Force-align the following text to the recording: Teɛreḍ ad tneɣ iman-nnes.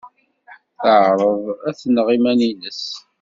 Teɛreḍ 0.81 1.43
ad 1.67 1.75
tneɣ 1.77 2.07
iman-nnes. 2.15 2.83